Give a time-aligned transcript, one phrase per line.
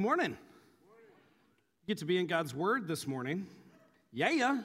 [0.00, 0.38] Good morning.
[1.82, 3.46] You get to be in God's Word this morning.
[4.14, 4.62] Yeah, yeah.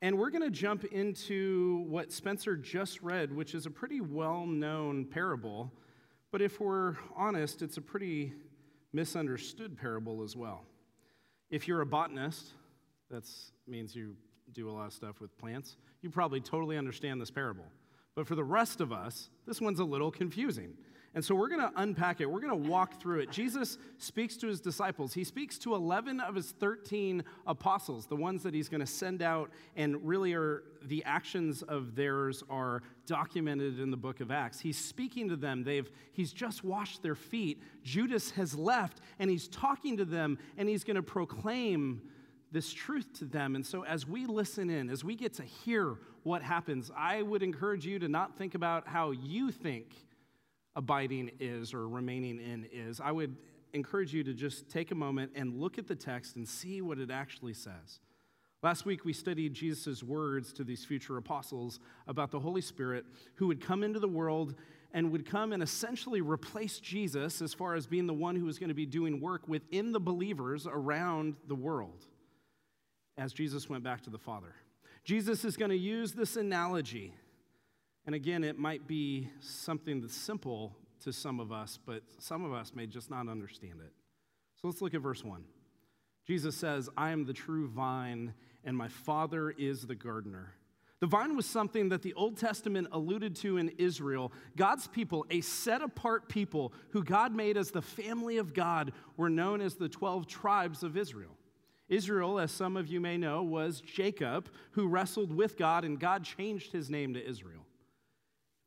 [0.00, 4.46] And we're going to jump into what Spencer just read, which is a pretty well
[4.46, 5.70] known parable.
[6.32, 8.32] But if we're honest, it's a pretty
[8.94, 10.64] misunderstood parable as well.
[11.50, 12.54] If you're a botanist,
[13.10, 13.28] that
[13.68, 14.16] means you
[14.54, 17.66] do a lot of stuff with plants, you probably totally understand this parable.
[18.14, 20.72] But for the rest of us, this one's a little confusing.
[21.14, 22.28] And so we're going to unpack it.
[22.28, 23.30] We're going to walk through it.
[23.30, 25.14] Jesus speaks to his disciples.
[25.14, 29.22] He speaks to 11 of his 13 apostles, the ones that he's going to send
[29.22, 34.58] out, and really are the actions of theirs are documented in the book of Acts.
[34.58, 35.62] He's speaking to them.
[35.62, 37.62] They've he's just washed their feet.
[37.84, 42.02] Judas has left, and he's talking to them, and he's going to proclaim
[42.50, 43.54] this truth to them.
[43.54, 47.42] And so, as we listen in, as we get to hear what happens, I would
[47.42, 49.94] encourage you to not think about how you think
[50.76, 53.36] abiding is or remaining in is, I would
[53.72, 56.98] encourage you to just take a moment and look at the text and see what
[56.98, 58.00] it actually says.
[58.62, 63.46] Last week, we studied Jesus' words to these future apostles about the Holy Spirit who
[63.48, 64.54] would come into the world
[64.94, 68.58] and would come and essentially replace Jesus as far as being the one who was
[68.58, 72.06] going to be doing work within the believers around the world
[73.18, 74.54] as Jesus went back to the Father.
[75.04, 77.12] Jesus is going to use this analogy
[78.06, 82.52] and again, it might be something that's simple to some of us, but some of
[82.52, 83.92] us may just not understand it.
[84.60, 85.44] So let's look at verse 1.
[86.26, 90.54] Jesus says, I am the true vine, and my Father is the gardener.
[91.00, 94.32] The vine was something that the Old Testament alluded to in Israel.
[94.56, 99.28] God's people, a set apart people who God made as the family of God, were
[99.28, 101.36] known as the 12 tribes of Israel.
[101.90, 106.24] Israel, as some of you may know, was Jacob, who wrestled with God, and God
[106.24, 107.66] changed his name to Israel.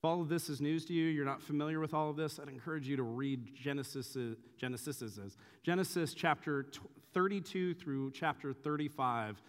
[0.08, 2.48] All of this is news to you, you're not familiar with all of this, I'd
[2.48, 4.16] encourage you to read Genesis,
[4.58, 5.04] Genesis,
[5.64, 6.66] Genesis chapter
[7.14, 9.42] 32 through chapter 35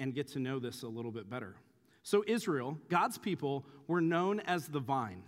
[0.00, 1.56] and get to know this a little bit better.
[2.02, 5.22] So, Israel, God's people, were known as the vine.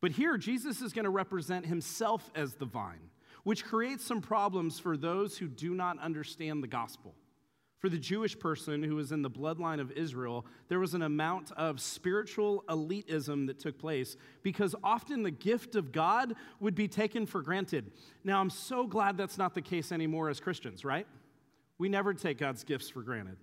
[0.00, 3.10] But here, Jesus is going to represent himself as the vine,
[3.44, 7.14] which creates some problems for those who do not understand the gospel.
[7.82, 11.50] For the Jewish person who was in the bloodline of Israel, there was an amount
[11.56, 17.26] of spiritual elitism that took place because often the gift of God would be taken
[17.26, 17.90] for granted.
[18.22, 21.08] Now, I'm so glad that's not the case anymore as Christians, right?
[21.76, 23.36] We never take God's gifts for granted.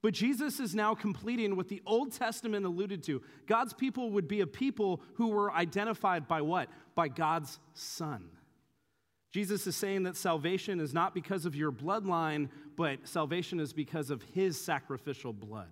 [0.00, 3.20] But Jesus is now completing what the Old Testament alluded to.
[3.46, 6.70] God's people would be a people who were identified by what?
[6.94, 8.30] By God's Son.
[9.36, 14.08] Jesus is saying that salvation is not because of your bloodline, but salvation is because
[14.08, 15.68] of his sacrificial blood.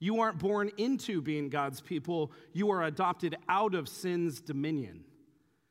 [0.00, 5.04] You aren't born into being God's people, you are adopted out of sin's dominion.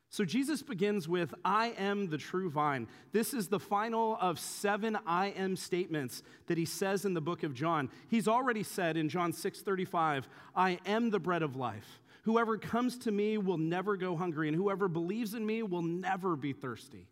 [0.08, 2.88] So Jesus begins with, I am the true vine.
[3.12, 7.42] This is the final of seven I am statements that he says in the book
[7.42, 7.90] of John.
[8.08, 12.00] He's already said in John 6 35, I am the bread of life.
[12.22, 16.34] Whoever comes to me will never go hungry, and whoever believes in me will never
[16.34, 17.06] be thirsty.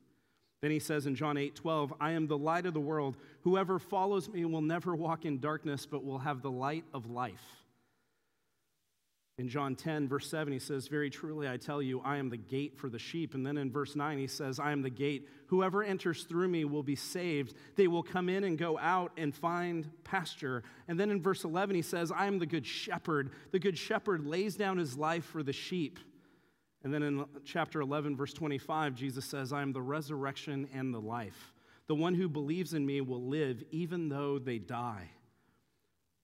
[0.63, 3.17] Then he says in John 8 12, I am the light of the world.
[3.43, 7.45] Whoever follows me will never walk in darkness, but will have the light of life.
[9.39, 12.39] In John 10, verse 7, he says, Very truly I tell you, I am the
[12.39, 13.35] gate for the sheep.
[13.35, 15.29] And then in verse 9, he says, I am the gate.
[15.49, 17.55] Whoever enters through me will be saved.
[17.77, 20.63] They will come in and go out and find pasture.
[20.89, 23.31] And then in verse 11, he says, I am the good shepherd.
[23.51, 25.99] The good shepherd lays down his life for the sheep.
[26.85, 31.01] And then in chapter 11, verse 25, Jesus says, I am the resurrection and the
[31.01, 31.53] life.
[31.89, 35.11] The one who believes in me will live even though they die.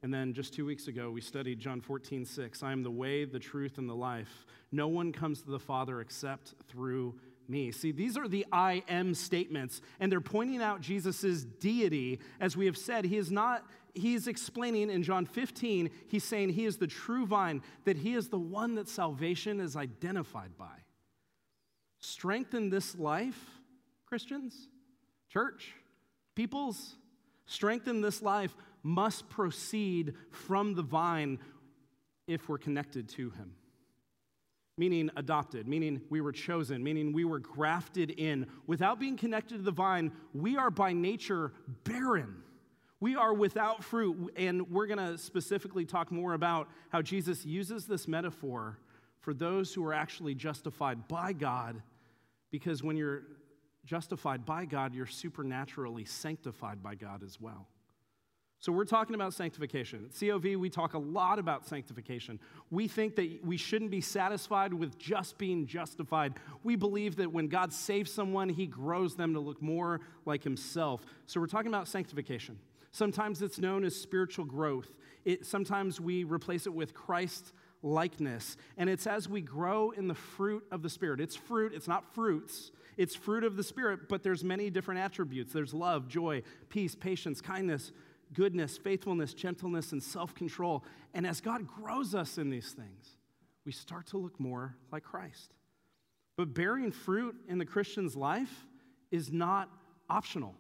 [0.03, 2.63] And then just two weeks ago, we studied John 14, 6.
[2.63, 4.47] I am the way, the truth, and the life.
[4.73, 7.15] No one comes to the Father except through
[7.49, 7.73] me.
[7.73, 12.21] See, these are the I am statements, and they're pointing out Jesus' deity.
[12.41, 13.65] As we have said, he is not
[13.95, 18.29] he's explaining in John 15, he's saying he is the true vine, that he is
[18.29, 20.77] the one that salvation is identified by.
[21.99, 23.39] Strengthen this life,
[24.07, 24.69] Christians,
[25.31, 25.75] church,
[26.35, 26.97] peoples,
[27.47, 31.39] strengthen this life must proceed from the vine
[32.27, 33.55] if we're connected to him.
[34.79, 38.47] Meaning adopted, meaning we were chosen, meaning we were grafted in.
[38.67, 41.53] Without being connected to the vine, we are by nature
[41.85, 42.37] barren.
[42.99, 47.85] We are without fruit, and we're going to specifically talk more about how Jesus uses
[47.85, 48.79] this metaphor
[49.21, 51.83] for those who are actually justified by God,
[52.51, 53.25] because when you're
[53.85, 57.69] justified by God, you're supernaturally sanctified by God as well.
[58.63, 60.09] So, we're talking about sanctification.
[60.09, 62.39] At COV, we talk a lot about sanctification.
[62.71, 66.35] We think that we shouldn't be satisfied with just being justified.
[66.63, 71.05] We believe that when God saves someone, he grows them to look more like himself.
[71.27, 72.57] So, we're talking about sanctification.
[72.93, 74.93] Sometimes it's known as spiritual growth.
[75.25, 78.57] It, sometimes we replace it with Christ likeness.
[78.77, 81.21] And it's as we grow in the fruit of the Spirit.
[81.21, 82.71] It's fruit, it's not fruits.
[82.97, 85.53] It's fruit of the Spirit, but there's many different attributes.
[85.53, 87.91] There's love, joy, peace, patience, kindness,
[88.33, 90.85] goodness, faithfulness, gentleness, and self control.
[91.15, 93.17] And as God grows us in these things,
[93.65, 95.55] we start to look more like Christ.
[96.37, 98.67] But bearing fruit in the Christian's life
[99.11, 99.69] is not
[100.09, 100.55] optional.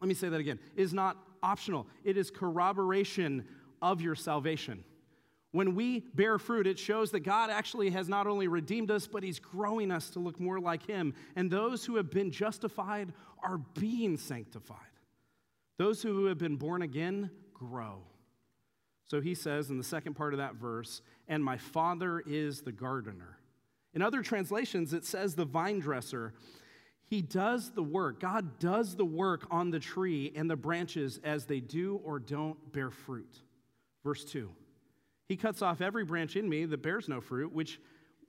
[0.00, 0.58] Let me say that again.
[0.76, 1.86] It is not optional.
[2.02, 3.46] It is corroboration
[3.80, 4.84] of your salvation.
[5.52, 9.22] When we bear fruit, it shows that God actually has not only redeemed us, but
[9.22, 11.14] He's growing us to look more like Him.
[11.36, 14.78] And those who have been justified are being sanctified.
[15.76, 18.02] Those who have been born again grow.
[19.06, 22.72] So he says in the second part of that verse, and my father is the
[22.72, 23.38] gardener.
[23.92, 26.34] In other translations, it says the vine dresser.
[27.06, 28.20] He does the work.
[28.20, 32.72] God does the work on the tree and the branches as they do or don't
[32.72, 33.40] bear fruit.
[34.02, 34.50] Verse 2
[35.28, 37.80] He cuts off every branch in me that bears no fruit, which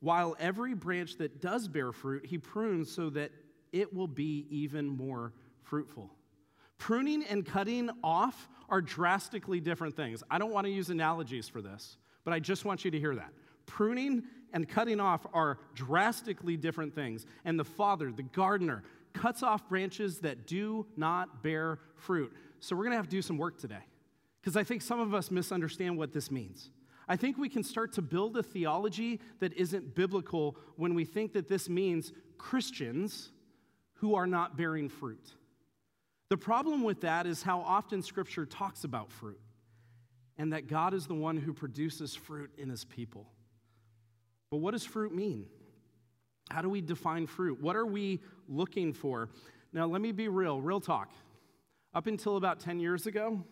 [0.01, 3.31] while every branch that does bear fruit, he prunes so that
[3.71, 5.33] it will be even more
[5.63, 6.11] fruitful.
[6.77, 10.23] Pruning and cutting off are drastically different things.
[10.29, 13.15] I don't want to use analogies for this, but I just want you to hear
[13.15, 13.31] that.
[13.65, 14.23] Pruning
[14.53, 17.25] and cutting off are drastically different things.
[17.43, 18.83] And the father, the gardener,
[19.13, 22.33] cuts off branches that do not bear fruit.
[22.59, 23.83] So we're going to have to do some work today
[24.41, 26.69] because I think some of us misunderstand what this means.
[27.07, 31.33] I think we can start to build a theology that isn't biblical when we think
[31.33, 33.31] that this means Christians
[33.95, 35.33] who are not bearing fruit.
[36.29, 39.39] The problem with that is how often Scripture talks about fruit
[40.37, 43.27] and that God is the one who produces fruit in his people.
[44.49, 45.45] But what does fruit mean?
[46.49, 47.61] How do we define fruit?
[47.61, 49.29] What are we looking for?
[49.73, 51.11] Now, let me be real, real talk.
[51.93, 53.43] Up until about 10 years ago,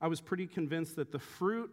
[0.00, 1.70] I was pretty convinced that the fruit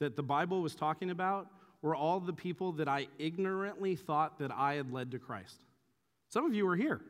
[0.00, 1.48] that the Bible was talking about
[1.82, 5.56] were all the people that I ignorantly thought that I had led to Christ.
[6.30, 7.00] Some of you are here.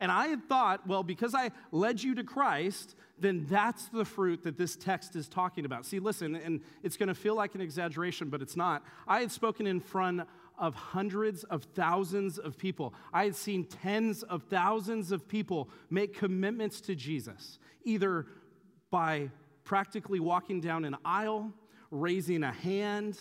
[0.00, 4.44] And I had thought, well, because I led you to Christ, then that's the fruit
[4.44, 5.86] that this text is talking about.
[5.86, 8.84] See, listen, and it's going to feel like an exaggeration, but it's not.
[9.08, 10.22] I had spoken in front
[10.56, 12.94] of hundreds of thousands of people.
[13.12, 18.26] I had seen tens of thousands of people make commitments to Jesus, either
[18.90, 19.30] by
[19.64, 21.52] practically walking down an aisle,
[21.90, 23.18] raising a hand,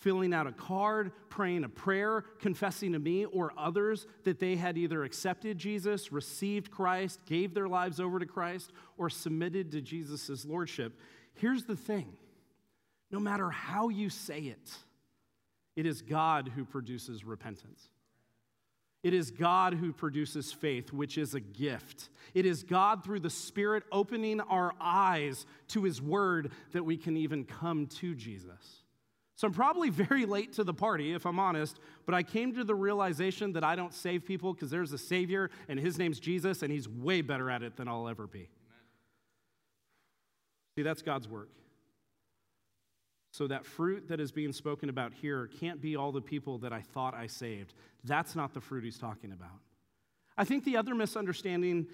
[0.00, 4.76] filling out a card, praying a prayer, confessing to me or others that they had
[4.76, 10.44] either accepted Jesus, received Christ, gave their lives over to Christ, or submitted to Jesus'
[10.44, 10.98] lordship.
[11.34, 12.16] Here's the thing
[13.10, 14.74] no matter how you say it,
[15.76, 17.88] it is God who produces repentance.
[19.02, 22.08] It is God who produces faith, which is a gift.
[22.34, 27.16] It is God through the Spirit opening our eyes to His Word that we can
[27.16, 28.82] even come to Jesus.
[29.36, 32.64] So I'm probably very late to the party, if I'm honest, but I came to
[32.64, 36.62] the realization that I don't save people because there's a Savior and his name's Jesus,
[36.62, 38.38] and he's way better at it than I'll ever be.
[38.38, 38.48] Amen.
[40.76, 41.50] See, that's God's work.
[43.32, 46.72] So that fruit that is being spoken about here can't be all the people that
[46.72, 47.74] I thought I saved.
[48.04, 49.60] That's not the fruit he's talking about.
[50.38, 51.88] I think the other misunderstanding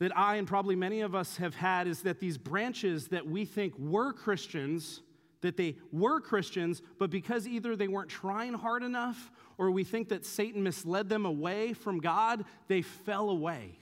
[0.00, 3.44] that I and probably many of us have had is that these branches that we
[3.44, 5.02] think were Christians
[5.40, 10.08] that they were Christians, but because either they weren't trying hard enough or we think
[10.08, 13.78] that Satan misled them away from God, they fell away.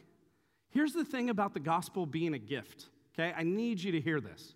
[0.71, 3.33] Here's the thing about the gospel being a gift, okay?
[3.37, 4.55] I need you to hear this.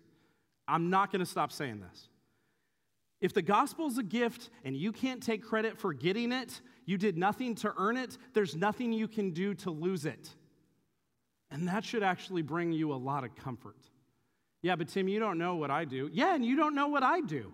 [0.67, 2.09] I'm not to stop saying this.
[3.21, 6.97] If the gospel is a gift and you can't take credit for getting it, you
[6.97, 10.29] did nothing to earn it, there's nothing you can do to lose it.
[11.51, 13.88] And that should actually bring you a lot of comfort.
[14.61, 16.09] Yeah, but Tim, you don't know what I do.
[16.11, 17.53] Yeah, and you don't know what I do.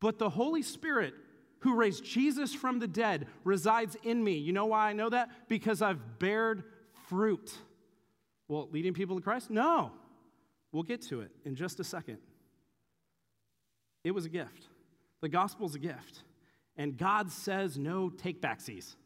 [0.00, 1.14] But the Holy Spirit,
[1.60, 4.38] who raised Jesus from the dead, resides in me.
[4.38, 5.48] You know why I know that?
[5.48, 6.64] Because I've bared
[7.08, 7.52] fruit.
[8.48, 9.50] Well, leading people to Christ?
[9.50, 9.92] No.
[10.72, 12.18] We'll get to it in just a second.
[14.04, 14.68] It was a gift.
[15.20, 16.22] The gospel's a gift.
[16.76, 18.96] And God says no take backsies.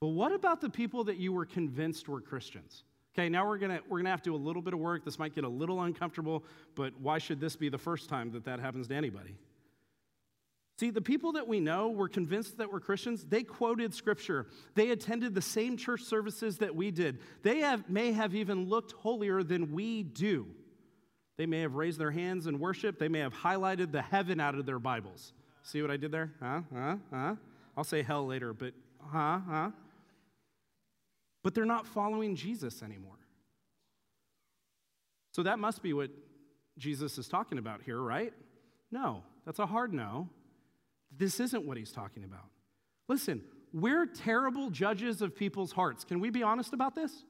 [0.00, 2.84] But what about the people that you were convinced were Christians?
[3.14, 5.04] Okay, now we're gonna we're gonna have to do a little bit of work.
[5.04, 8.44] This might get a little uncomfortable, but why should this be the first time that
[8.44, 9.36] that happens to anybody?
[10.80, 13.26] See, the people that we know were convinced that we're Christians.
[13.28, 14.46] They quoted scripture.
[14.74, 17.18] They attended the same church services that we did.
[17.42, 20.46] They have, may have even looked holier than we do.
[21.36, 22.98] They may have raised their hands in worship.
[22.98, 25.34] They may have highlighted the heaven out of their Bibles.
[25.62, 26.32] See what I did there?
[26.40, 26.62] Huh?
[26.74, 26.96] Huh?
[27.12, 27.34] Huh?
[27.76, 29.40] I'll say hell later, but huh?
[29.46, 29.70] Huh?
[31.42, 33.18] But they're not following Jesus anymore.
[35.32, 36.10] So that must be what
[36.78, 38.32] Jesus is talking about here, right?
[38.90, 40.28] No, that's a hard no.
[41.16, 42.46] This isn't what he's talking about.
[43.08, 43.42] Listen,
[43.72, 46.04] we're terrible judges of people's hearts.
[46.04, 47.24] Can we be honest about this?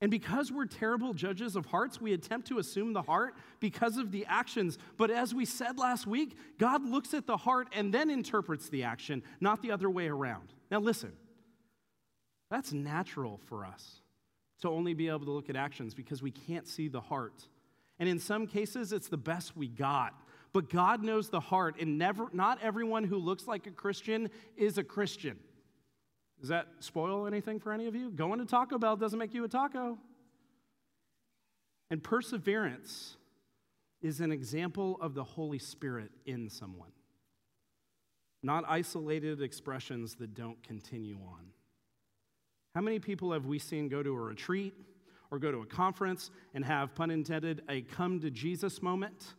[0.00, 4.12] And because we're terrible judges of hearts, we attempt to assume the heart because of
[4.12, 4.78] the actions.
[4.96, 8.84] But as we said last week, God looks at the heart and then interprets the
[8.84, 10.52] action, not the other way around.
[10.70, 11.12] Now, listen,
[12.50, 14.00] that's natural for us
[14.60, 17.46] to only be able to look at actions because we can't see the heart.
[17.98, 20.14] And in some cases, it's the best we got
[20.52, 24.78] but God knows the heart, and never, not everyone who looks like a Christian is
[24.78, 25.38] a Christian.
[26.40, 28.10] Does that spoil anything for any of you?
[28.10, 29.98] Going to Taco Bell doesn't make you a taco.
[31.90, 33.16] And perseverance
[34.00, 36.92] is an example of the Holy Spirit in someone,
[38.42, 41.46] not isolated expressions that don't continue on.
[42.74, 44.74] How many people have we seen go to a retreat
[45.30, 49.34] or go to a conference and have, pun intended, a come to Jesus moment?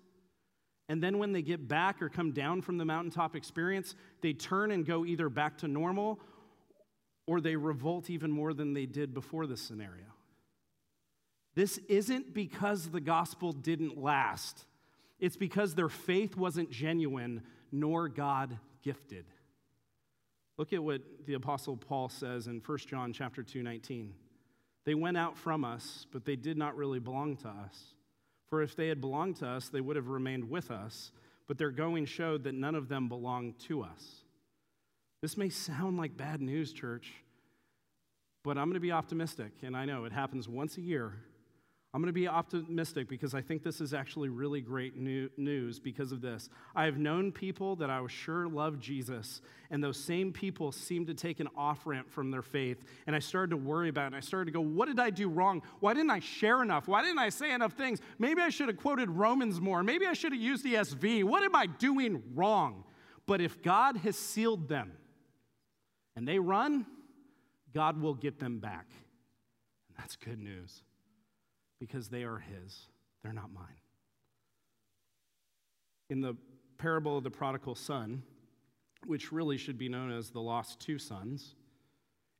[0.87, 4.71] And then when they get back or come down from the mountaintop experience, they turn
[4.71, 6.19] and go either back to normal
[7.27, 10.05] or they revolt even more than they did before this scenario.
[11.53, 14.65] This isn't because the gospel didn't last.
[15.19, 19.25] It's because their faith wasn't genuine nor God gifted.
[20.59, 24.13] Look at what the apostle Paul says in 1 John chapter 2 19.
[24.83, 27.93] They went out from us, but they did not really belong to us.
[28.49, 31.13] For if they had belonged to us, they would have remained with us,
[31.47, 34.25] but their going showed that none of them belonged to us.
[35.21, 37.13] This may sound like bad news, church,
[38.43, 41.13] but I'm going to be optimistic, and I know it happens once a year.
[41.91, 45.79] I'm going to be optimistic because I think this is actually really great new- news
[45.79, 46.47] because of this.
[46.75, 49.41] I have known people that I was sure loved Jesus,
[49.71, 52.83] and those same people seemed to take an off ramp from their faith.
[53.07, 54.07] And I started to worry about it.
[54.07, 55.63] And I started to go, What did I do wrong?
[55.79, 56.87] Why didn't I share enough?
[56.87, 58.01] Why didn't I say enough things?
[58.19, 59.81] Maybe I should have quoted Romans more.
[59.81, 61.23] Maybe I should have used the ESV.
[61.23, 62.83] What am I doing wrong?
[63.25, 64.91] But if God has sealed them
[66.15, 66.85] and they run,
[67.73, 68.85] God will get them back.
[69.87, 70.83] And that's good news
[71.79, 72.87] because they are His,
[73.23, 73.65] they're not mine.
[76.09, 76.35] In the
[76.77, 78.23] parable of the prodigal son,
[79.05, 81.55] which really should be known as the lost two sons,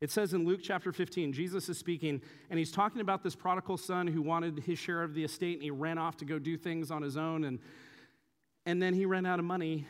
[0.02, 3.78] it says in Luke chapter 15, Jesus is speaking, and he's talking about this prodigal
[3.78, 6.58] son who wanted his share of the estate, and he ran off to go do
[6.58, 7.60] things on his own, and,
[8.66, 9.86] and then he ran out of money.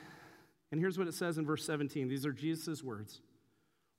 [0.72, 3.22] And here's what it says in verse 17 these are Jesus' words.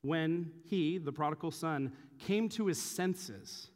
[0.02, 3.70] When he, the prodigal son, came to his senses,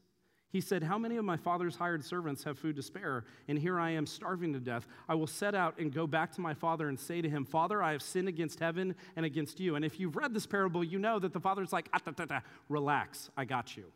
[0.55, 3.25] he said, How many of my father's hired servants have food to spare?
[3.49, 4.87] And here I am starving to death.
[5.09, 7.83] I will set out and go back to my father and say to him, Father,
[7.83, 9.75] I have sinned against heaven and against you.
[9.75, 13.45] And if you've read this parable, you know that the father's like, ah, Relax, I
[13.47, 13.87] got you.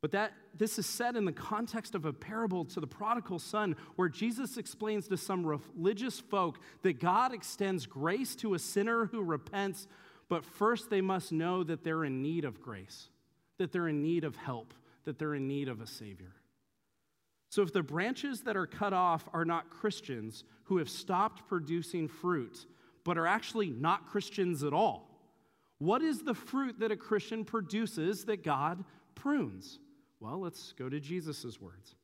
[0.00, 3.74] But that this is said in the context of a parable to the prodigal son,
[3.96, 9.24] where Jesus explains to some religious folk that God extends grace to a sinner who
[9.24, 9.88] repents,
[10.28, 13.08] but first they must know that they're in need of grace,
[13.58, 14.72] that they're in need of help
[15.04, 16.34] that they're in need of a Savior.
[17.50, 22.06] So, if the branches that are cut off are not Christians who have stopped producing
[22.06, 22.66] fruit,
[23.04, 25.10] but are actually not Christians at all,
[25.78, 29.78] what is the fruit that a Christian produces that God prunes?
[30.20, 31.96] Well, let's go to Jesus' words.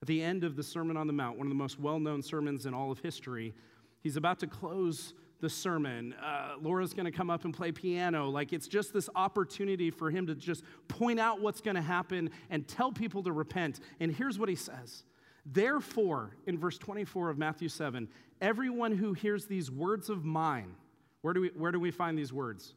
[0.00, 2.22] At the end of the Sermon on the Mount, one of the most well known
[2.22, 3.54] sermons in all of history,
[4.00, 6.14] he's about to close the sermon.
[6.14, 8.28] Uh, Laura's going to come up and play piano.
[8.28, 12.30] Like it's just this opportunity for him to just point out what's going to happen
[12.50, 13.80] and tell people to repent.
[14.00, 15.04] And here's what he says
[15.46, 18.08] Therefore, in verse 24 of Matthew 7,
[18.40, 20.74] everyone who hears these words of mine,
[21.22, 22.74] where do we, where do we find these words?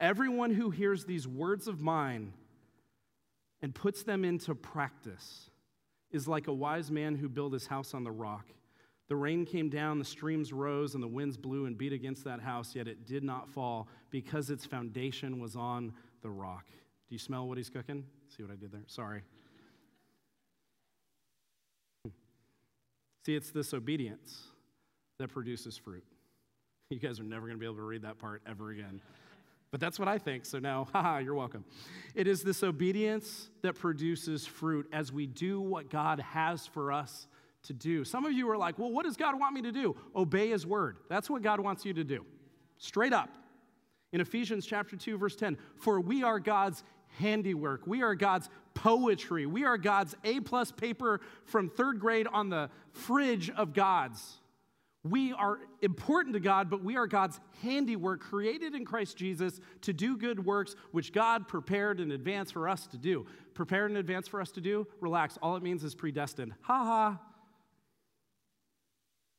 [0.00, 2.32] Everyone who hears these words of mine
[3.62, 5.50] and puts them into practice
[6.10, 8.46] is like a wise man who built his house on the rock.
[9.08, 12.40] The rain came down, the streams rose, and the winds blew and beat against that
[12.40, 15.92] house, yet it did not fall because its foundation was on
[16.22, 16.64] the rock.
[16.70, 18.04] Do you smell what he's cooking?
[18.34, 18.84] See what I did there?
[18.86, 19.22] Sorry.
[23.26, 24.38] See, it's this obedience
[25.18, 26.04] that produces fruit.
[26.90, 29.00] You guys are never going to be able to read that part ever again.
[29.70, 31.64] But that's what I think, so now, haha, you're welcome.
[32.14, 37.26] It is this obedience that produces fruit as we do what God has for us
[37.64, 38.04] to do.
[38.04, 39.96] Some of you are like, well, what does God want me to do?
[40.14, 40.98] Obey his word.
[41.08, 42.24] That's what God wants you to do.
[42.78, 43.30] Straight up.
[44.12, 46.84] In Ephesians chapter 2 verse 10, for we are God's
[47.18, 47.86] handiwork.
[47.86, 49.46] We are God's poetry.
[49.46, 54.38] We are God's A plus paper from 3rd grade on the fridge of God's.
[55.02, 59.92] We are important to God, but we are God's handiwork created in Christ Jesus to
[59.92, 63.26] do good works which God prepared in advance for us to do.
[63.52, 64.86] Prepared in advance for us to do?
[65.00, 65.38] Relax.
[65.42, 66.54] All it means is predestined.
[66.62, 67.33] Ha ha.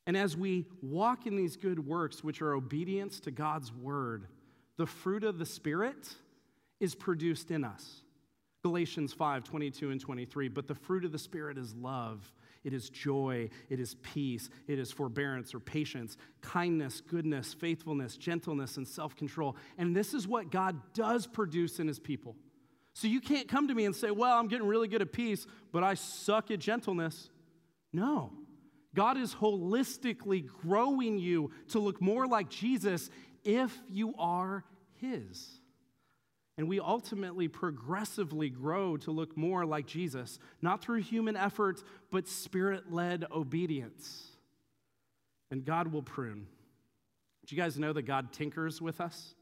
[0.06, 4.26] And as we walk in these good works, which are obedience to God's word,
[4.76, 6.08] the fruit of the Spirit
[6.78, 8.02] is produced in us.
[8.62, 10.48] Galatians 5 22 and 23.
[10.48, 12.32] But the fruit of the Spirit is love,
[12.64, 18.76] it is joy, it is peace, it is forbearance or patience, kindness, goodness, faithfulness, gentleness,
[18.76, 19.56] and self control.
[19.78, 22.36] And this is what God does produce in His people.
[22.92, 25.46] So you can't come to me and say, Well, I'm getting really good at peace,
[25.72, 27.28] but I suck at gentleness.
[27.92, 28.32] No.
[28.94, 33.10] God is holistically growing you to look more like Jesus
[33.44, 34.64] if you are
[35.00, 35.60] His.
[36.58, 42.26] And we ultimately progressively grow to look more like Jesus, not through human effort, but
[42.26, 44.28] spirit led obedience.
[45.50, 46.46] And God will prune.
[47.46, 49.34] Do you guys know that God tinkers with us?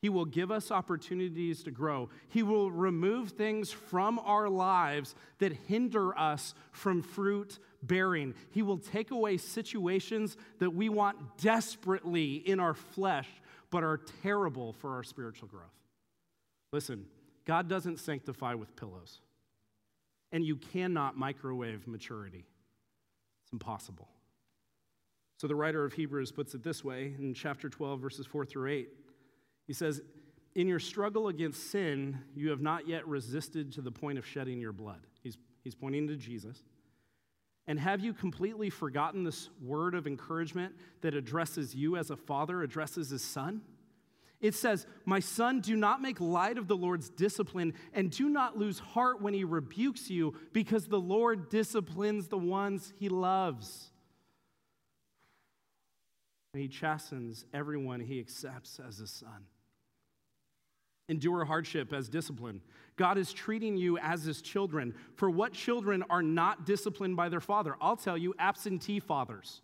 [0.00, 2.08] He will give us opportunities to grow.
[2.28, 8.34] He will remove things from our lives that hinder us from fruit bearing.
[8.50, 13.28] He will take away situations that we want desperately in our flesh,
[13.70, 15.64] but are terrible for our spiritual growth.
[16.72, 17.06] Listen,
[17.44, 19.20] God doesn't sanctify with pillows,
[20.30, 22.46] and you cannot microwave maturity.
[23.44, 24.08] It's impossible.
[25.38, 28.70] So the writer of Hebrews puts it this way in chapter 12, verses 4 through
[28.70, 28.88] 8.
[29.66, 30.00] He says,
[30.54, 34.60] In your struggle against sin, you have not yet resisted to the point of shedding
[34.60, 35.00] your blood.
[35.22, 36.62] He's, he's pointing to Jesus.
[37.66, 42.62] And have you completely forgotten this word of encouragement that addresses you as a father
[42.62, 43.62] addresses his son?
[44.40, 48.58] It says, My son, do not make light of the Lord's discipline, and do not
[48.58, 53.92] lose heart when he rebukes you, because the Lord disciplines the ones he loves.
[56.52, 59.46] And he chastens everyone he accepts as a son.
[61.08, 62.62] Endure hardship as discipline.
[62.96, 64.94] God is treating you as his children.
[65.16, 67.76] For what children are not disciplined by their father?
[67.80, 69.62] I'll tell you, absentee fathers.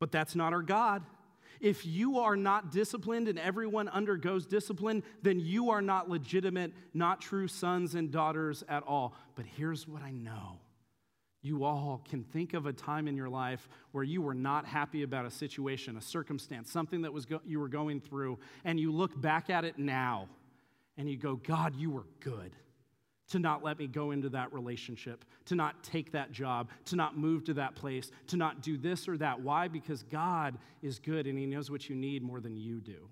[0.00, 1.02] But that's not our God.
[1.60, 7.20] If you are not disciplined and everyone undergoes discipline, then you are not legitimate, not
[7.20, 9.14] true sons and daughters at all.
[9.34, 10.58] But here's what I know
[11.42, 15.02] you all can think of a time in your life where you were not happy
[15.02, 18.90] about a situation, a circumstance, something that was go- you were going through, and you
[18.90, 20.26] look back at it now
[20.96, 22.52] and you go, God, you were good
[23.28, 27.16] to not let me go into that relationship, to not take that job, to not
[27.16, 29.40] move to that place, to not do this or that.
[29.40, 29.66] Why?
[29.66, 33.08] Because God is good and He knows what you need more than you do.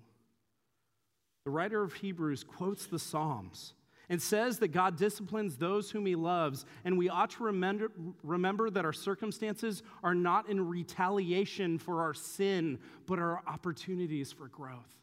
[1.45, 3.73] The writer of Hebrews quotes the Psalms
[4.09, 7.91] and says that God disciplines those whom he loves, and we ought to remember,
[8.21, 14.47] remember that our circumstances are not in retaliation for our sin, but are opportunities for
[14.49, 15.02] growth.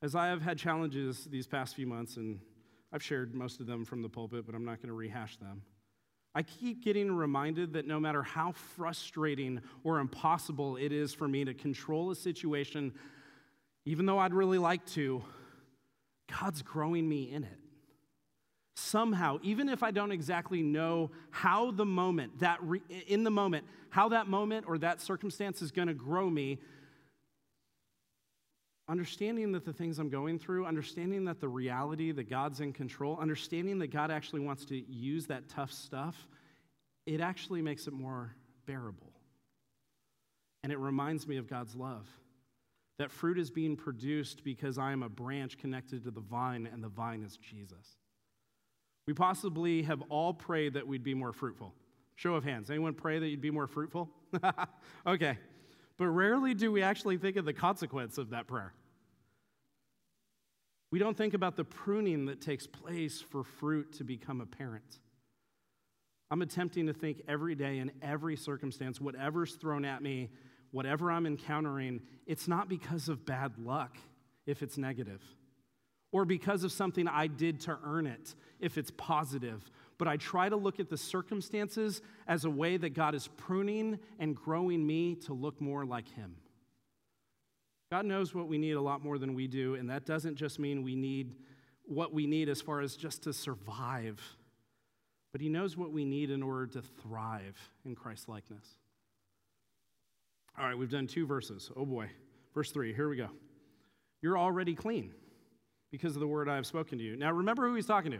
[0.00, 2.38] As I have had challenges these past few months, and
[2.92, 5.62] I've shared most of them from the pulpit, but I'm not going to rehash them.
[6.34, 11.44] I keep getting reminded that no matter how frustrating or impossible it is for me
[11.44, 12.92] to control a situation,
[13.86, 15.24] even though I'd really like to,
[16.40, 17.58] God's growing me in it.
[18.76, 23.64] Somehow, even if I don't exactly know how the moment, that re, in the moment,
[23.90, 26.58] how that moment or that circumstance is going to grow me,
[28.88, 33.18] understanding that the things I'm going through, understanding that the reality that God's in control,
[33.20, 36.28] understanding that God actually wants to use that tough stuff,
[37.06, 38.34] it actually makes it more
[38.66, 39.12] bearable.
[40.62, 42.06] And it reminds me of God's love.
[42.98, 46.82] That fruit is being produced because I am a branch connected to the vine, and
[46.82, 47.96] the vine is Jesus.
[49.06, 51.74] We possibly have all prayed that we'd be more fruitful.
[52.16, 52.70] Show of hands.
[52.70, 54.10] Anyone pray that you'd be more fruitful?
[55.06, 55.38] okay.
[55.96, 58.72] But rarely do we actually think of the consequence of that prayer.
[60.90, 64.98] We don't think about the pruning that takes place for fruit to become apparent.
[66.30, 70.30] I'm attempting to think every day in every circumstance, whatever's thrown at me,
[70.70, 73.96] whatever I'm encountering, it's not because of bad luck
[74.46, 75.22] if it's negative,
[76.12, 79.70] or because of something I did to earn it if it's positive.
[79.98, 83.98] But I try to look at the circumstances as a way that God is pruning
[84.18, 86.36] and growing me to look more like Him.
[87.90, 90.58] God knows what we need a lot more than we do, and that doesn't just
[90.58, 91.36] mean we need
[91.84, 94.20] what we need as far as just to survive.
[95.32, 98.76] but He knows what we need in order to thrive in Christ likeness.
[100.58, 101.70] All right, we've done two verses.
[101.76, 102.10] Oh boy.
[102.54, 103.28] Verse 3, here we go.
[104.20, 105.12] You're already clean
[105.90, 107.16] because of the word I have spoken to you.
[107.16, 108.18] Now, remember who he's talking to.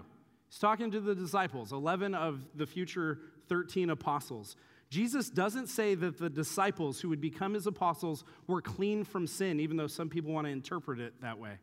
[0.48, 4.56] He's talking to the disciples, 11 of the future 13 apostles.
[4.90, 9.60] Jesus doesn't say that the disciples who would become his apostles were clean from sin,
[9.60, 11.58] even though some people want to interpret it that way.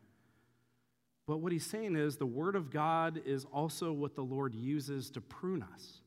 [1.26, 5.10] But what he's saying is the word of God is also what the Lord uses
[5.10, 6.00] to prune us,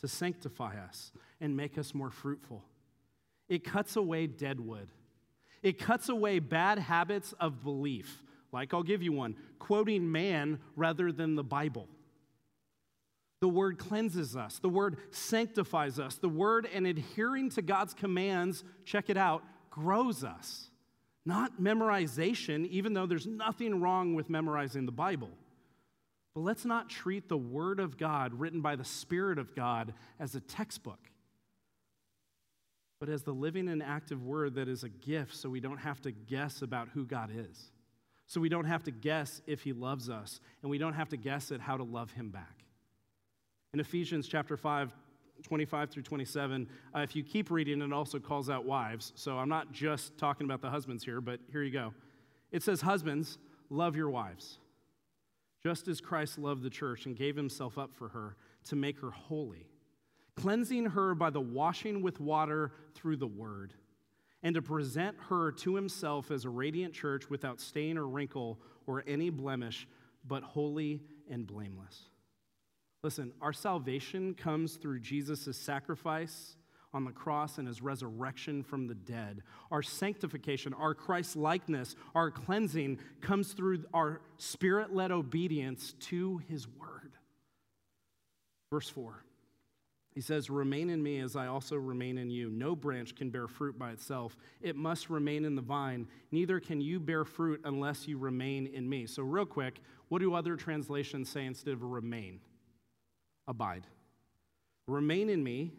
[0.00, 2.62] to sanctify us, and make us more fruitful.
[3.48, 4.90] It cuts away dead wood.
[5.62, 8.22] It cuts away bad habits of belief.
[8.52, 11.88] Like, I'll give you one quoting man rather than the Bible.
[13.40, 18.64] The word cleanses us, the word sanctifies us, the word and adhering to God's commands,
[18.84, 20.70] check it out, grows us.
[21.26, 25.30] Not memorization, even though there's nothing wrong with memorizing the Bible.
[26.34, 30.34] But let's not treat the Word of God, written by the Spirit of God, as
[30.34, 31.00] a textbook,
[33.00, 36.00] but as the living and active Word that is a gift so we don't have
[36.02, 37.72] to guess about who God is.
[38.26, 41.16] So we don't have to guess if He loves us, and we don't have to
[41.16, 42.65] guess at how to love Him back.
[43.76, 44.90] In Ephesians chapter 5,
[45.42, 46.66] 25 through 27.
[46.94, 49.12] Uh, if you keep reading, it also calls out wives.
[49.16, 51.92] So I'm not just talking about the husbands here, but here you go.
[52.50, 53.36] It says, Husbands,
[53.68, 54.56] love your wives,
[55.62, 59.10] just as Christ loved the church and gave himself up for her to make her
[59.10, 59.68] holy,
[60.36, 63.74] cleansing her by the washing with water through the word,
[64.42, 69.04] and to present her to himself as a radiant church without stain or wrinkle or
[69.06, 69.86] any blemish,
[70.26, 72.08] but holy and blameless.
[73.02, 76.56] Listen, our salvation comes through Jesus' sacrifice
[76.92, 79.42] on the cross and his resurrection from the dead.
[79.70, 86.66] Our sanctification, our Christ likeness, our cleansing comes through our spirit led obedience to his
[86.66, 87.12] word.
[88.72, 89.22] Verse 4.
[90.14, 92.50] He says, Remain in me as I also remain in you.
[92.50, 94.34] No branch can bear fruit by itself.
[94.62, 96.08] It must remain in the vine.
[96.32, 99.04] Neither can you bear fruit unless you remain in me.
[99.04, 102.40] So, real quick, what do other translations say instead of remain?
[103.48, 103.86] Abide.
[104.86, 105.72] Remain in me,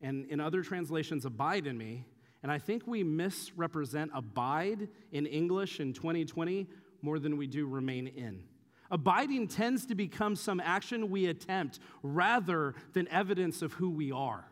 [0.00, 2.06] and in other translations, abide in me.
[2.42, 6.66] And I think we misrepresent abide in English in 2020
[7.02, 8.44] more than we do remain in.
[8.90, 14.44] Abiding tends to become some action we attempt rather than evidence of who we are.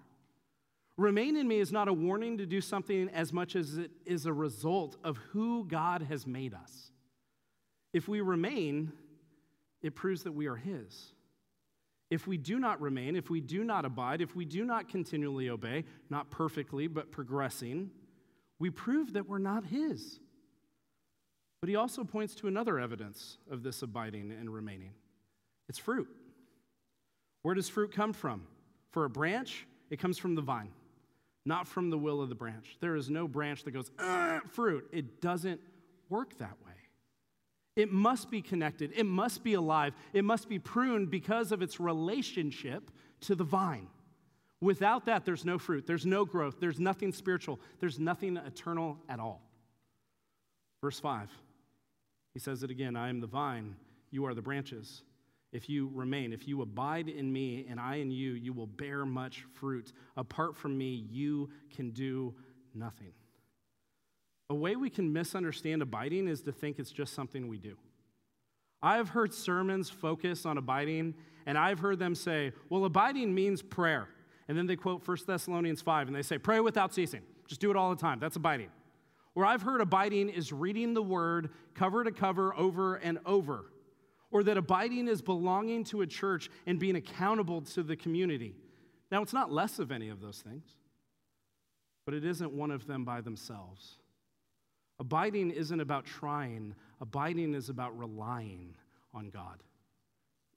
[0.96, 4.26] Remain in me is not a warning to do something as much as it is
[4.26, 6.90] a result of who God has made us.
[7.92, 8.92] If we remain,
[9.80, 11.12] it proves that we are His.
[12.10, 15.50] If we do not remain, if we do not abide, if we do not continually
[15.50, 17.90] obey, not perfectly, but progressing,
[18.58, 20.18] we prove that we're not His.
[21.60, 24.92] But he also points to another evidence of this abiding and remaining
[25.68, 26.08] it's fruit.
[27.42, 28.46] Where does fruit come from?
[28.90, 30.70] For a branch, it comes from the vine,
[31.44, 32.78] not from the will of the branch.
[32.80, 34.88] There is no branch that goes, uh, fruit.
[34.92, 35.60] It doesn't
[36.08, 36.67] work that way.
[37.78, 41.78] It must be connected, it must be alive, it must be pruned because of its
[41.78, 43.86] relationship to the vine.
[44.60, 49.20] Without that, there's no fruit, there's no growth, there's nothing spiritual, there's nothing eternal at
[49.20, 49.40] all.
[50.82, 51.30] Verse 5,
[52.34, 53.76] he says it again I am the vine,
[54.10, 55.02] you are the branches.
[55.52, 59.06] If you remain, if you abide in me and I in you, you will bear
[59.06, 59.92] much fruit.
[60.16, 62.34] Apart from me, you can do
[62.74, 63.12] nothing.
[64.50, 67.76] A way we can misunderstand abiding is to think it's just something we do.
[68.82, 71.14] I've heard sermons focus on abiding,
[71.46, 74.08] and I've heard them say, well, abiding means prayer.
[74.46, 77.22] And then they quote 1 Thessalonians 5, and they say, pray without ceasing.
[77.46, 78.20] Just do it all the time.
[78.20, 78.70] That's abiding.
[79.34, 83.66] Where I've heard abiding is reading the word cover to cover over and over.
[84.30, 88.54] Or that abiding is belonging to a church and being accountable to the community.
[89.10, 90.64] Now, it's not less of any of those things,
[92.04, 93.96] but it isn't one of them by themselves.
[95.00, 98.74] Abiding isn't about trying, abiding is about relying
[99.14, 99.62] on God.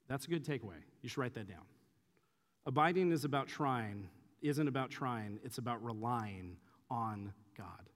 [0.08, 0.82] That's a good takeaway.
[1.02, 1.64] You should write that down.
[2.66, 4.10] Abiding is about trying,
[4.42, 6.58] isn't about trying, it's about relying
[6.90, 7.90] on God.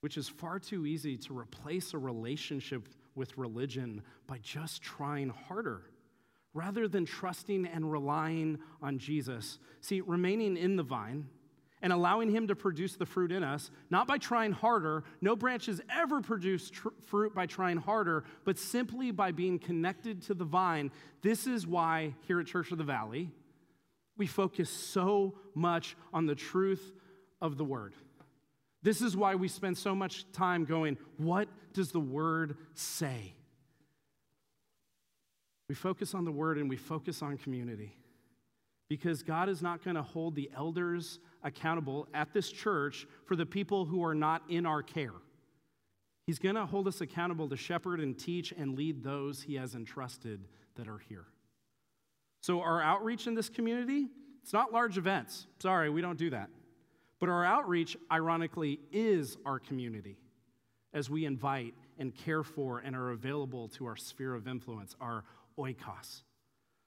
[0.00, 5.82] Which is far too easy to replace a relationship with religion by just trying harder
[6.54, 9.58] rather than trusting and relying on Jesus.
[9.80, 11.28] See, remaining in the vine
[11.82, 15.04] and allowing Him to produce the fruit in us, not by trying harder.
[15.20, 20.34] No branches ever produce tr- fruit by trying harder, but simply by being connected to
[20.34, 20.90] the vine.
[21.22, 23.30] This is why here at Church of the Valley,
[24.16, 26.92] we focus so much on the truth
[27.40, 27.94] of the Word.
[28.82, 33.34] This is why we spend so much time going, What does the Word say?
[35.68, 37.94] We focus on the word and we focus on community
[38.88, 43.46] because God is not going to hold the elders accountable at this church for the
[43.46, 45.12] people who are not in our care.
[46.26, 49.74] He's going to hold us accountable to shepherd and teach and lead those he has
[49.74, 50.46] entrusted
[50.76, 51.26] that are here.
[52.40, 54.08] So, our outreach in this community,
[54.42, 55.46] it's not large events.
[55.58, 56.50] Sorry, we don't do that.
[57.18, 60.18] But our outreach, ironically, is our community
[60.92, 65.24] as we invite and care for and are available to our sphere of influence, our
[65.58, 66.22] oikos.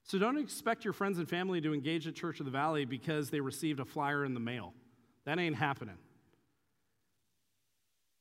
[0.03, 3.29] So don't expect your friends and family to engage at Church of the Valley because
[3.29, 4.73] they received a flyer in the mail.
[5.25, 5.97] That ain't happening.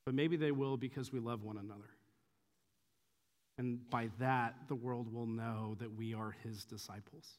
[0.05, 1.89] But maybe they will because we love one another.
[3.59, 7.39] And by that, the world will know that we are his disciples.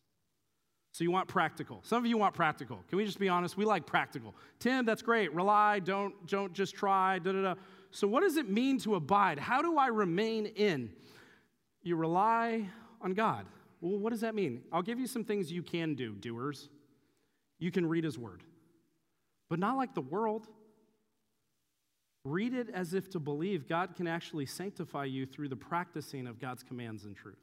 [0.91, 1.79] So you want practical.
[1.83, 2.83] Some of you want practical.
[2.89, 3.55] Can we just be honest?
[3.55, 4.35] We like practical.
[4.59, 5.33] Tim, that's great.
[5.33, 7.55] Rely, don't, don't just try, da da da.
[7.91, 9.39] So what does it mean to abide?
[9.39, 10.91] How do I remain in?
[11.81, 12.69] You rely
[13.01, 13.45] on God.
[13.81, 14.61] Well, what does that mean?
[14.71, 16.69] I'll give you some things you can do, doers.
[17.59, 18.43] You can read his word,
[19.49, 20.47] but not like the world.
[22.23, 26.39] Read it as if to believe God can actually sanctify you through the practicing of
[26.39, 27.41] God's commands and truth.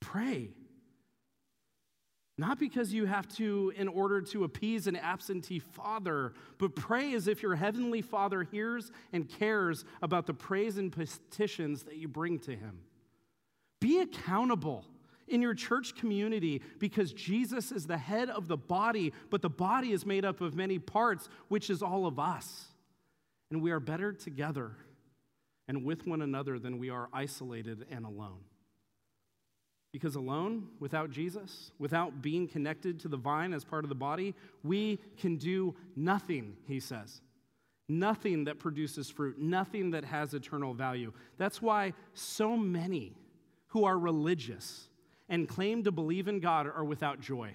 [0.00, 0.50] Pray.
[2.38, 7.28] Not because you have to, in order to appease an absentee father, but pray as
[7.28, 12.40] if your heavenly father hears and cares about the praise and petitions that you bring
[12.40, 12.80] to him.
[13.82, 14.84] Be accountable
[15.26, 19.90] in your church community because Jesus is the head of the body, but the body
[19.90, 22.66] is made up of many parts, which is all of us.
[23.50, 24.76] And we are better together
[25.66, 28.38] and with one another than we are isolated and alone.
[29.92, 34.36] Because alone, without Jesus, without being connected to the vine as part of the body,
[34.62, 37.20] we can do nothing, he says.
[37.88, 41.12] Nothing that produces fruit, nothing that has eternal value.
[41.36, 43.16] That's why so many
[43.72, 44.88] who are religious
[45.30, 47.54] and claim to believe in God are without joy.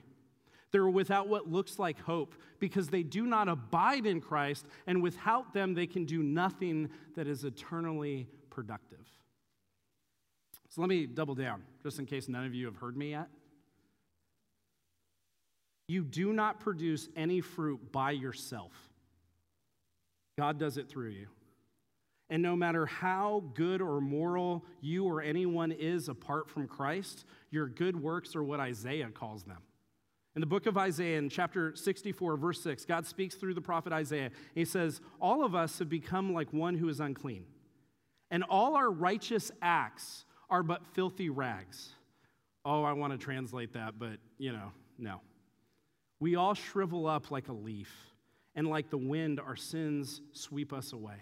[0.72, 5.54] They're without what looks like hope because they do not abide in Christ, and without
[5.54, 9.06] them, they can do nothing that is eternally productive.
[10.70, 13.28] So let me double down, just in case none of you have heard me yet.
[15.88, 18.74] You do not produce any fruit by yourself,
[20.40, 21.28] God does it through you.
[22.30, 27.68] And no matter how good or moral you or anyone is apart from Christ, your
[27.68, 29.60] good works are what Isaiah calls them.
[30.36, 33.92] In the book of Isaiah, in chapter 64, verse 6, God speaks through the prophet
[33.92, 34.30] Isaiah.
[34.54, 37.46] He says, All of us have become like one who is unclean,
[38.30, 41.90] and all our righteous acts are but filthy rags.
[42.63, 45.22] Oh, I want to translate that, but you know, no.
[46.20, 47.92] We all shrivel up like a leaf,
[48.54, 51.18] and like the wind, our sins sweep us away.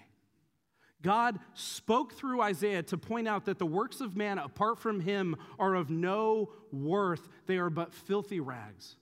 [1.05, 5.35] God spoke through Isaiah to point out that the works of man apart from him
[5.59, 7.29] are of no worth.
[7.45, 8.95] They are but filthy rags.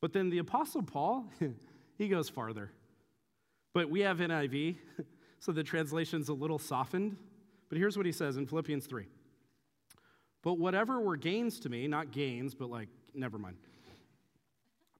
[0.00, 1.26] But then the Apostle Paul,
[1.96, 2.72] he goes farther.
[3.72, 4.78] But we have NIV,
[5.38, 7.16] so the translation's a little softened.
[7.68, 9.06] But here's what he says in Philippians 3
[10.42, 13.58] But whatever were gains to me, not gains, but like, never mind.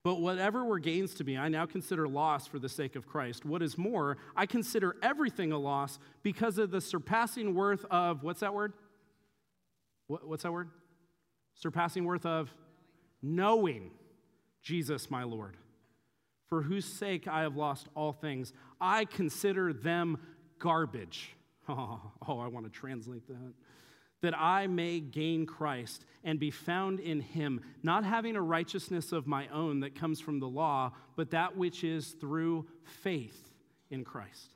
[0.02, 3.44] But whatever were gains to me, I now consider loss for the sake of Christ.
[3.44, 8.40] What is more, I consider everything a loss because of the surpassing worth of, what's
[8.40, 8.72] that word?
[10.06, 10.70] What, what's that word?
[11.54, 12.50] Surpassing worth of
[13.22, 13.90] knowing
[14.62, 15.58] Jesus, my Lord,
[16.48, 18.54] for whose sake I have lost all things.
[18.80, 20.18] I consider them
[20.58, 21.36] garbage.
[21.68, 23.52] Oh, oh I want to translate that
[24.22, 29.26] that I may gain Christ and be found in him, not having a righteousness of
[29.26, 33.50] my own that comes from the law, but that which is through faith
[33.90, 34.54] in Christ,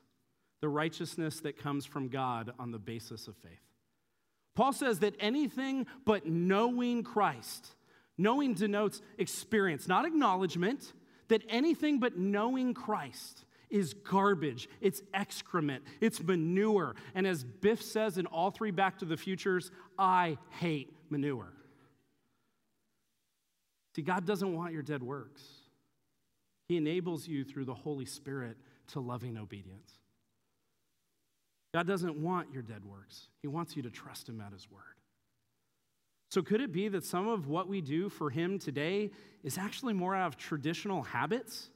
[0.61, 3.51] the righteousness that comes from God on the basis of faith.
[4.55, 7.67] Paul says that anything but knowing Christ,
[8.17, 10.93] knowing denotes experience, not acknowledgement,
[11.27, 13.43] that anything but knowing Christ
[13.75, 16.95] is garbage, it's excrement, it's manure.
[17.13, 21.51] And as Biff says in all three Back to the Futures, I hate manure.
[23.95, 25.43] See, God doesn't want your dead works,
[26.69, 28.57] He enables you through the Holy Spirit
[28.87, 29.91] to loving obedience.
[31.73, 34.83] God doesn't want your dead works, He wants you to trust Him at His word.
[36.31, 39.11] So, could it be that some of what we do for Him today
[39.43, 41.69] is actually more out of traditional habits?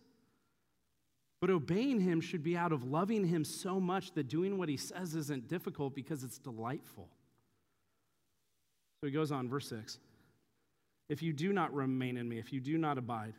[1.41, 4.77] But obeying him should be out of loving him so much that doing what he
[4.77, 7.07] says isn't difficult because it's delightful.
[8.99, 9.99] So he goes on, verse 6.
[11.07, 13.33] If you do not remain in me, if you do not abide,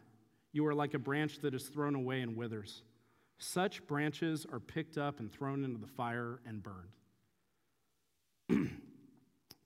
[0.52, 2.82] you are like a branch that is thrown away and withers.
[3.38, 6.88] Such branches are picked up and thrown into the fire and burned.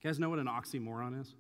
[0.03, 1.35] You guys know what an oxymoron is?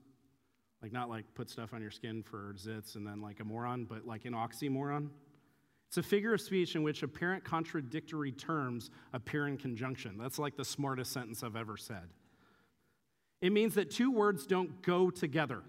[0.80, 3.84] Like, not like put stuff on your skin for zits and then like a moron,
[3.84, 5.10] but like an oxymoron.
[5.94, 10.18] It's a figure of speech in which apparent contradictory terms appear in conjunction.
[10.18, 12.08] That's like the smartest sentence I've ever said.
[13.40, 15.62] It means that two words don't go together.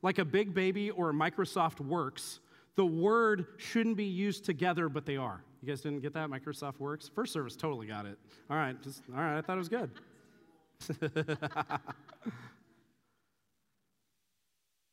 [0.00, 2.38] Like a big baby or Microsoft Works,
[2.76, 5.42] the word shouldn't be used together, but they are.
[5.62, 6.30] You guys didn't get that?
[6.30, 7.10] Microsoft Works?
[7.12, 8.20] First service totally got it.
[8.48, 9.90] All right, just, all right, I thought it was good.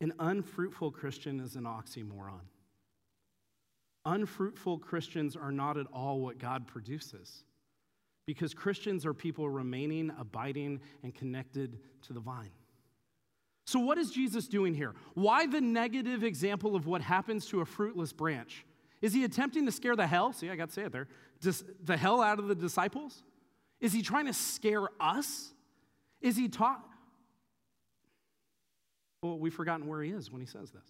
[0.00, 2.40] An unfruitful Christian is an oxymoron.
[4.04, 7.44] Unfruitful Christians are not at all what God produces
[8.26, 12.50] because Christians are people remaining, abiding, and connected to the vine.
[13.66, 14.94] So, what is Jesus doing here?
[15.14, 18.64] Why the negative example of what happens to a fruitless branch?
[19.02, 20.32] Is he attempting to scare the hell?
[20.32, 21.08] See, I got to say it there.
[21.40, 23.22] Just the hell out of the disciples?
[23.80, 25.52] Is he trying to scare us?
[26.20, 26.84] Is he taught?
[29.22, 30.86] Well, we've forgotten where he is when he says this.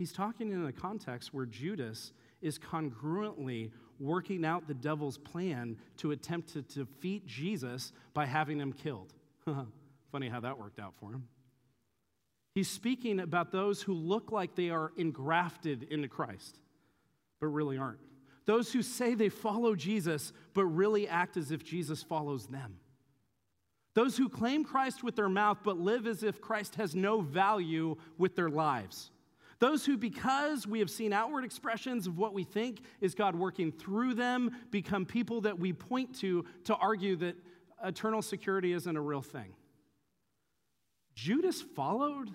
[0.00, 6.12] He's talking in a context where Judas is congruently working out the devil's plan to
[6.12, 9.12] attempt to defeat Jesus by having him killed.
[10.10, 11.28] Funny how that worked out for him.
[12.54, 16.58] He's speaking about those who look like they are engrafted into Christ,
[17.38, 18.00] but really aren't.
[18.46, 22.76] Those who say they follow Jesus, but really act as if Jesus follows them.
[23.92, 27.96] Those who claim Christ with their mouth, but live as if Christ has no value
[28.16, 29.10] with their lives.
[29.60, 33.70] Those who, because we have seen outward expressions of what we think is God working
[33.70, 37.36] through them, become people that we point to to argue that
[37.84, 39.52] eternal security isn't a real thing.
[41.14, 42.30] Judas followed,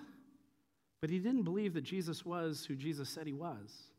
[1.00, 3.90] but he didn't believe that Jesus was who Jesus said he was.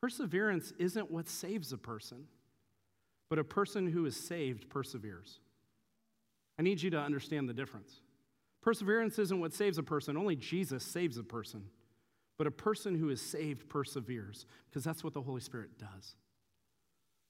[0.00, 2.28] Perseverance isn't what saves a person,
[3.28, 5.40] but a person who is saved perseveres.
[6.58, 8.00] I need you to understand the difference.
[8.62, 11.64] Perseverance isn't what saves a person, only Jesus saves a person.
[12.36, 16.16] But a person who is saved perseveres, because that's what the Holy Spirit does.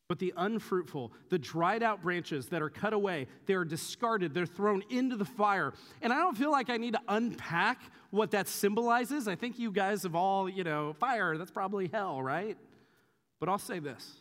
[0.09, 4.45] But the unfruitful, the dried out branches that are cut away, they are discarded, they're
[4.45, 5.73] thrown into the fire.
[6.03, 9.29] And I don't feel like I need to unpack what that symbolizes.
[9.29, 12.59] I think you guys have all, you know, fire, that's probably hell, right?
[13.41, 14.15] But I'll say this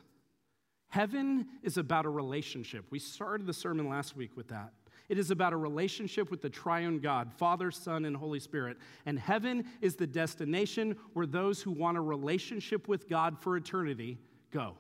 [0.88, 2.86] Heaven is about a relationship.
[2.90, 4.72] We started the sermon last week with that.
[5.10, 8.78] It is about a relationship with the triune God, Father, Son, and Holy Spirit.
[9.06, 14.18] And heaven is the destination where those who want a relationship with God for eternity
[14.52, 14.76] go.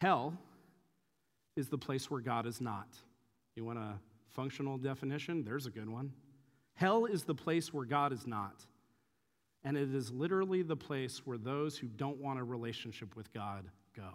[0.00, 0.36] Hell
[1.56, 2.88] is the place where God is not.
[3.54, 3.94] You want a
[4.28, 5.44] functional definition?
[5.44, 6.12] There's a good one.
[6.74, 8.66] Hell is the place where God is not.
[9.64, 13.64] And it is literally the place where those who don't want a relationship with God
[13.96, 14.10] go.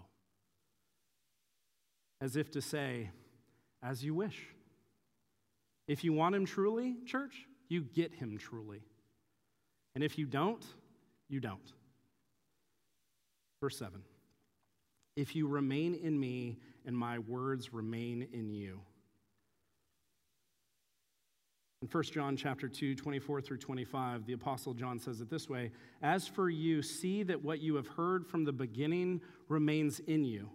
[2.22, 3.10] As if to say,
[3.84, 4.48] as you wish.
[5.88, 8.82] If you want Him truly, church, you get Him truly.
[9.96, 10.64] And if you don't,
[11.28, 11.74] you don't.
[13.62, 14.02] Verse 7
[15.16, 18.82] If you remain in me and my words remain in you.
[21.82, 25.72] In 1 John chapter 2, 24 through 25, the apostle John says it this way:
[26.04, 30.50] As for you, see that what you have heard from the beginning remains in you.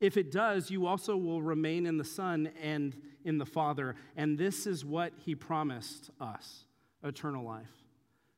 [0.00, 3.96] If it does, you also will remain in the Son and in the Father.
[4.16, 6.64] And this is what he promised us
[7.02, 7.70] eternal life.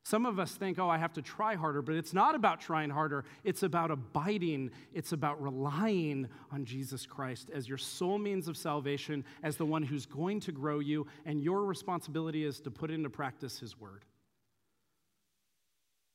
[0.03, 2.89] Some of us think, oh, I have to try harder, but it's not about trying
[2.89, 3.25] harder.
[3.43, 9.23] It's about abiding, it's about relying on Jesus Christ as your sole means of salvation,
[9.43, 13.09] as the one who's going to grow you, and your responsibility is to put into
[13.09, 14.03] practice his word.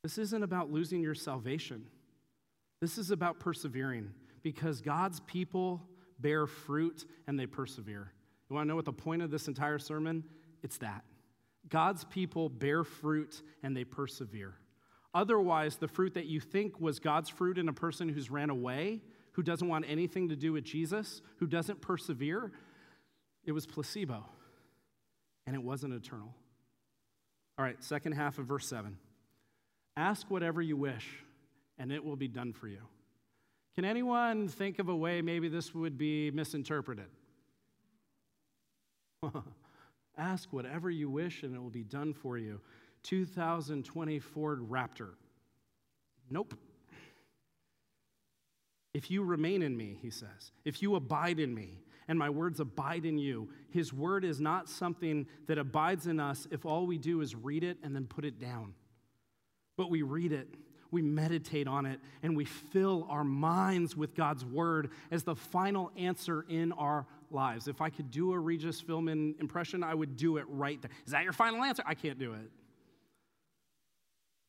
[0.02, 1.86] This isn't about losing your salvation,
[2.80, 4.10] this is about persevering
[4.44, 5.82] because God's people
[6.20, 8.12] bear fruit and they persevere.
[8.48, 10.22] You want to know what the point of this entire sermon?
[10.62, 11.02] It's that.
[11.68, 14.54] God's people bear fruit and they persevere.
[15.14, 19.00] Otherwise, the fruit that you think was God's fruit in a person who's ran away,
[19.32, 22.52] who doesn't want anything to do with Jesus, who doesn't persevere,
[23.44, 24.24] it was placebo
[25.46, 26.34] and it wasn't eternal.
[27.58, 28.98] All right, second half of verse 7.
[29.96, 31.08] Ask whatever you wish,
[31.78, 32.80] and it will be done for you.
[33.74, 37.08] Can anyone think of a way maybe this would be misinterpreted?
[40.16, 42.60] Ask whatever you wish and it will be done for you.
[43.02, 45.10] 2020 Ford Raptor.
[46.30, 46.54] Nope.
[48.92, 52.60] If you remain in me, he says, if you abide in me, and my words
[52.60, 56.98] abide in you, his word is not something that abides in us if all we
[56.98, 58.74] do is read it and then put it down.
[59.76, 60.54] But we read it
[60.94, 65.90] we meditate on it, and we fill our minds with God's word as the final
[65.98, 67.68] answer in our lives.
[67.68, 70.90] If I could do a Regis Philbin impression, I would do it right there.
[71.04, 71.82] Is that your final answer?
[71.84, 72.50] I can't do it.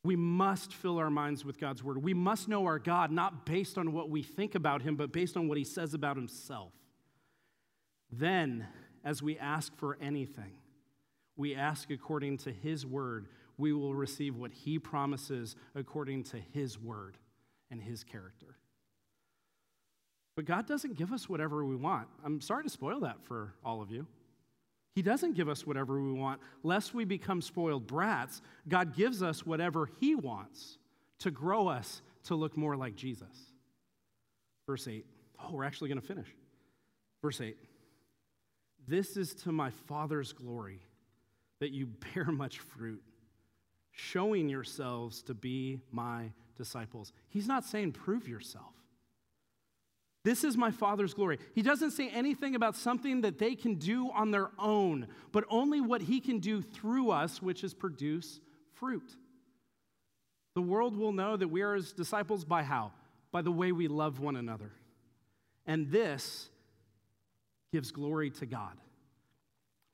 [0.06, 2.02] We must fill our minds with God's word.
[2.02, 5.36] We must know our God not based on what we think about him, but based
[5.36, 6.72] on what he says about himself.
[8.12, 8.68] Then,
[9.04, 10.54] as we ask for anything,
[11.36, 13.28] we ask according to his word,
[13.58, 17.18] we will receive what he promises according to his word
[17.72, 18.58] and his character.
[20.36, 22.08] But God doesn't give us whatever we want.
[22.24, 24.06] I'm sorry to spoil that for all of you.
[24.96, 28.42] He doesn't give us whatever we want, lest we become spoiled brats.
[28.68, 30.78] God gives us whatever He wants
[31.20, 33.28] to grow us to look more like Jesus.
[34.68, 35.06] Verse 8.
[35.42, 36.28] Oh, we're actually going to finish.
[37.22, 37.58] Verse 8.
[38.88, 40.80] This is to my Father's glory
[41.60, 43.02] that you bear much fruit,
[43.96, 47.14] showing yourselves to be my disciples.
[47.30, 48.74] He's not saying prove yourself.
[50.26, 51.40] This is my Father's glory.
[51.54, 55.80] He doesn't say anything about something that they can do on their own, but only
[55.80, 58.42] what He can do through us, which is produce
[58.74, 59.16] fruit.
[60.56, 62.92] The world will know that we are His disciples by how?
[63.32, 64.72] By the way we love one another.
[65.66, 66.50] And this
[67.72, 68.74] gives glory to God.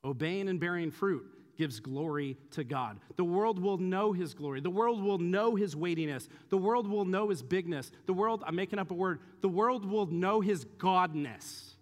[0.03, 1.25] Obeying and bearing fruit
[1.61, 2.99] gives glory to God.
[3.17, 4.61] The world will know his glory.
[4.61, 6.27] The world will know his weightiness.
[6.49, 7.91] The world will know his bigness.
[8.07, 11.75] The world, I'm making up a word, the world will know his godness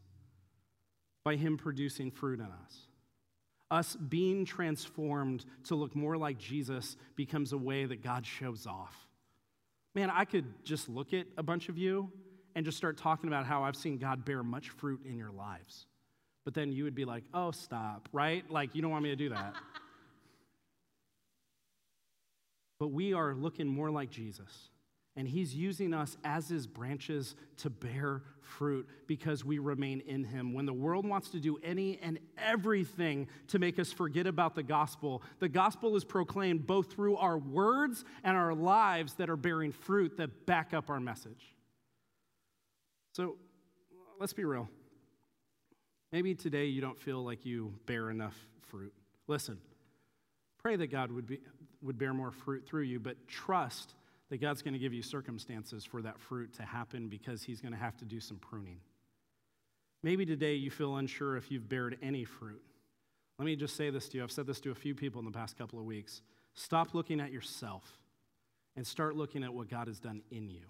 [1.24, 2.88] by him producing fruit in us.
[3.72, 9.08] Us being transformed to look more like Jesus becomes a way that God shows off.
[9.96, 12.12] Man, I could just look at a bunch of you
[12.54, 15.86] and just start talking about how I've seen God bear much fruit in your lives.
[16.50, 18.44] But then you would be like, oh, stop, right?
[18.50, 19.54] Like, you don't want me to do that.
[22.80, 24.72] but we are looking more like Jesus.
[25.16, 30.56] And he's using us as his branches to bear fruit because we remain in him.
[30.56, 34.64] When the world wants to do any and everything to make us forget about the
[34.64, 39.72] gospel, the gospel is proclaimed both through our words and our lives that are bearing
[39.72, 41.54] fruit that back up our message.
[43.14, 43.36] So
[44.20, 44.68] let's be real.
[46.12, 48.36] Maybe today you don't feel like you bear enough
[48.70, 48.94] fruit.
[49.28, 49.60] Listen,
[50.58, 51.40] pray that God would, be,
[51.82, 53.94] would bear more fruit through you, but trust
[54.30, 57.74] that God's going to give you circumstances for that fruit to happen because He's going
[57.74, 58.80] to have to do some pruning.
[60.02, 62.62] Maybe today you feel unsure if you've bared any fruit.
[63.38, 64.24] Let me just say this to you.
[64.24, 66.22] I've said this to a few people in the past couple of weeks.
[66.54, 67.84] Stop looking at yourself
[68.76, 70.62] and start looking at what God has done in you.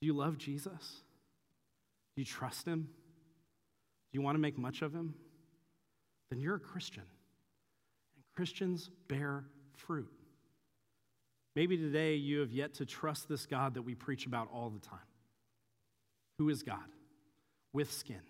[0.00, 1.02] Do you love Jesus?
[2.14, 2.88] Do you trust Him?
[4.10, 5.14] Do you want to make much of him?
[6.30, 7.04] Then you're a Christian.
[8.16, 9.44] And Christians bear
[9.76, 10.10] fruit.
[11.56, 14.80] Maybe today you have yet to trust this God that we preach about all the
[14.80, 14.98] time.
[16.38, 16.78] Who is God?
[17.72, 18.22] With skin,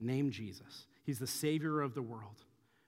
[0.00, 0.86] named Jesus.
[1.04, 2.44] He's the Savior of the world.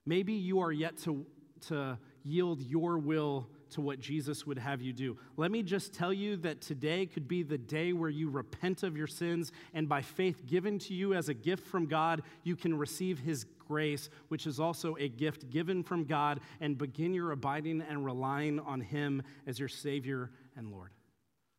[0.06, 1.24] Maybe you are yet to,
[1.68, 5.16] to yield your will to what Jesus would have you do.
[5.36, 8.96] Let me just tell you that today could be the day where you repent of
[8.96, 12.76] your sins, and by faith given to you as a gift from God, you can
[12.76, 17.82] receive His grace, which is also a gift given from God, and begin your abiding
[17.82, 20.90] and relying on Him as your Savior and Lord.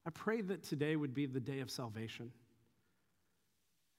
[0.06, 2.32] I pray that today would be the day of salvation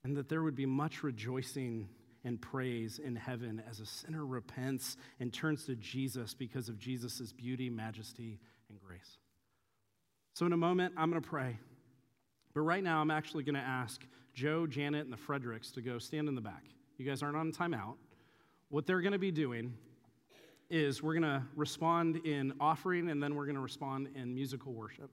[0.04, 1.88] and that there would be much rejoicing
[2.24, 7.32] and praise in heaven as a sinner repents and turns to Jesus because of Jesus'
[7.32, 9.18] beauty, majesty, and grace.
[10.34, 11.58] So, in a moment, I'm going to pray.
[12.54, 14.02] But right now, I'm actually going to ask
[14.34, 16.64] Joe, Janet, and the Fredericks to go stand in the back.
[16.96, 17.96] You guys aren't on timeout.
[18.68, 19.74] What they're going to be doing
[20.70, 24.72] is we're going to respond in offering and then we're going to respond in musical
[24.72, 25.10] worship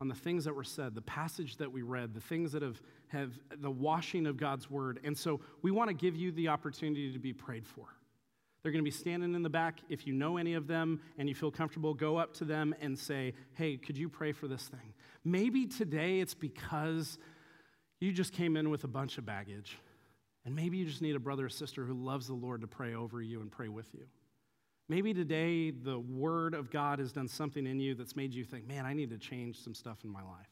[0.00, 2.80] on the things that were said, the passage that we read, the things that have,
[3.08, 5.00] have the washing of God's word.
[5.02, 7.86] And so we want to give you the opportunity to be prayed for.
[8.62, 9.80] They're going to be standing in the back.
[9.88, 12.98] If you know any of them and you feel comfortable, go up to them and
[12.98, 14.94] say, Hey, could you pray for this thing?
[15.24, 17.18] Maybe today it's because
[18.00, 19.78] you just came in with a bunch of baggage.
[20.44, 22.94] And maybe you just need a brother or sister who loves the Lord to pray
[22.94, 24.06] over you and pray with you.
[24.88, 28.66] Maybe today the Word of God has done something in you that's made you think,
[28.66, 30.48] man, I need to change some stuff in my life.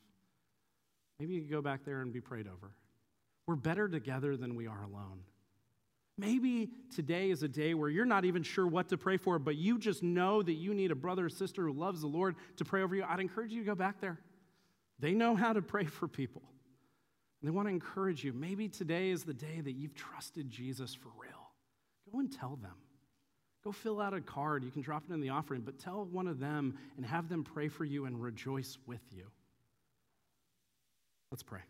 [1.19, 2.73] Maybe you go back there and be prayed over.
[3.47, 5.21] We're better together than we are alone.
[6.19, 9.57] Maybe today is a day where you're not even sure what to pray for, but
[9.57, 12.65] you just know that you need a brother or sister who loves the Lord to
[12.65, 13.05] pray over you.
[13.07, 14.19] I'd encourage you to go back there.
[14.99, 16.43] They know how to pray for people.
[17.43, 18.33] They want to encourage you.
[18.33, 21.51] Maybe today is the day that you've trusted Jesus for real.
[22.11, 22.75] Go and tell them.
[23.67, 24.63] Go fill out a card.
[24.63, 27.43] You can drop it in the offering, but tell one of them and have them
[27.43, 29.27] pray for you and rejoice with you.
[31.33, 31.63] Let's pray.